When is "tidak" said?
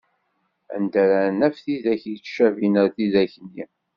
1.63-2.01